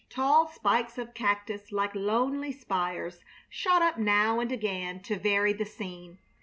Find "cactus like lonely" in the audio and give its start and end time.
1.13-2.51